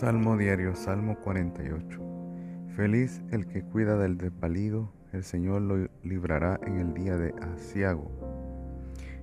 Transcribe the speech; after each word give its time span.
Salmo 0.00 0.38
diario, 0.38 0.74
Salmo 0.76 1.18
48. 1.22 2.00
Feliz 2.74 3.20
el 3.32 3.46
que 3.46 3.62
cuida 3.62 3.98
del 3.98 4.16
desvalido, 4.16 4.90
el 5.12 5.24
Señor 5.24 5.60
lo 5.60 5.90
librará 6.02 6.58
en 6.66 6.78
el 6.78 6.94
día 6.94 7.18
de 7.18 7.34
asiago. 7.52 8.10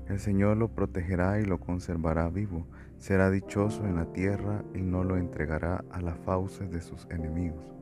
El 0.07 0.19
Señor 0.19 0.57
lo 0.57 0.67
protegerá 0.67 1.39
y 1.39 1.45
lo 1.45 1.59
conservará 1.59 2.29
vivo. 2.29 2.67
Será 2.99 3.31
dichoso 3.31 3.87
en 3.87 3.95
la 3.95 4.05
tierra 4.13 4.63
y 4.75 4.83
no 4.83 5.03
lo 5.03 5.17
entregará 5.17 5.83
a 5.89 5.99
las 5.99 6.19
fauces 6.19 6.69
de 6.69 6.81
sus 6.81 7.07
enemigos. 7.09 7.73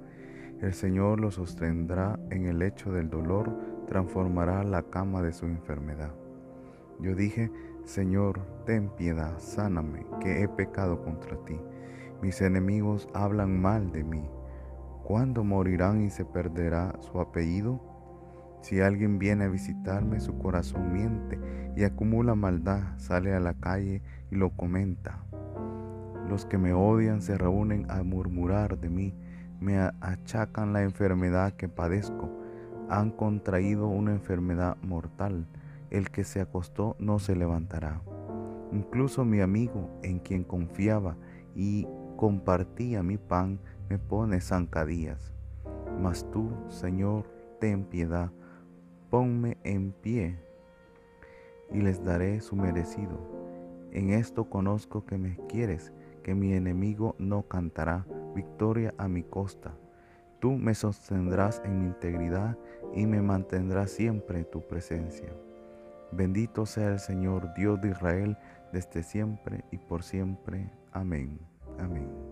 El 0.61 0.73
Señor 0.73 1.19
lo 1.19 1.31
sostendrá 1.31 2.17
en 2.29 2.45
el 2.45 2.59
lecho 2.59 2.93
del 2.93 3.09
dolor, 3.09 3.51
transformará 3.89 4.63
la 4.63 4.83
cama 4.83 5.21
de 5.21 5.33
su 5.33 5.47
enfermedad. 5.47 6.13
Yo 7.01 7.13
dije, 7.13 7.51
Señor, 7.83 8.39
ten 8.65 8.87
piedad, 8.87 9.37
sáname, 9.39 10.05
que 10.21 10.43
he 10.43 10.47
pecado 10.47 11.03
contra 11.03 11.35
ti. 11.43 11.59
Mis 12.25 12.41
enemigos 12.41 13.07
hablan 13.13 13.61
mal 13.61 13.91
de 13.91 14.03
mí. 14.03 14.27
¿Cuándo 15.03 15.43
morirán 15.43 16.01
y 16.01 16.09
se 16.09 16.25
perderá 16.25 16.95
su 16.99 17.19
apellido? 17.19 17.79
Si 18.61 18.81
alguien 18.81 19.19
viene 19.19 19.43
a 19.43 19.47
visitarme, 19.47 20.19
su 20.19 20.35
corazón 20.39 20.91
miente 20.91 21.39
y 21.75 21.83
acumula 21.83 22.33
maldad, 22.33 22.97
sale 22.97 23.35
a 23.35 23.39
la 23.39 23.53
calle 23.53 24.01
y 24.31 24.37
lo 24.37 24.49
comenta. 24.49 25.23
Los 26.27 26.47
que 26.47 26.57
me 26.57 26.73
odian 26.73 27.21
se 27.21 27.37
reúnen 27.37 27.85
a 27.91 28.01
murmurar 28.01 28.79
de 28.79 28.89
mí, 28.89 29.13
me 29.59 29.77
achacan 29.77 30.73
la 30.73 30.81
enfermedad 30.81 31.53
que 31.53 31.69
padezco, 31.69 32.31
han 32.89 33.11
contraído 33.11 33.87
una 33.87 34.13
enfermedad 34.13 34.77
mortal, 34.81 35.45
el 35.91 36.09
que 36.09 36.23
se 36.23 36.41
acostó 36.41 36.95
no 36.97 37.19
se 37.19 37.35
levantará. 37.35 38.01
Incluso 38.71 39.25
mi 39.25 39.41
amigo, 39.41 39.99
en 40.01 40.17
quien 40.17 40.43
confiaba 40.43 41.17
y 41.55 41.87
compartía 42.15 43.03
mi 43.03 43.17
pan, 43.17 43.59
me 43.89 43.97
pone 43.97 44.41
zancadillas. 44.41 45.33
Mas 46.01 46.29
tú, 46.31 46.51
Señor, 46.69 47.25
ten 47.59 47.85
piedad, 47.85 48.31
ponme 49.09 49.57
en 49.63 49.91
pie 49.91 50.39
y 51.71 51.81
les 51.81 52.03
daré 52.03 52.41
su 52.41 52.55
merecido. 52.55 53.19
En 53.91 54.09
esto 54.11 54.49
conozco 54.49 55.05
que 55.05 55.17
me 55.17 55.37
quieres, 55.47 55.93
que 56.23 56.35
mi 56.35 56.53
enemigo 56.53 57.15
no 57.17 57.43
cantará 57.43 58.05
victoria 58.33 58.93
a 58.97 59.07
mi 59.07 59.23
costa. 59.23 59.73
Tú 60.39 60.51
me 60.51 60.75
sostendrás 60.75 61.61
en 61.63 61.79
mi 61.79 61.85
integridad 61.85 62.57
y 62.93 63.05
me 63.05 63.21
mantendrás 63.21 63.91
siempre 63.91 64.39
en 64.39 64.51
tu 64.51 64.67
presencia. 64.67 65.33
Bendito 66.11 66.65
sea 66.65 66.89
el 66.89 66.99
Señor 66.99 67.53
Dios 67.55 67.79
de 67.81 67.89
Israel 67.89 68.37
desde 68.71 69.03
siempre 69.03 69.63
y 69.71 69.77
por 69.77 70.03
siempre. 70.03 70.69
Amén. 70.91 71.54
Amém. 71.77 72.24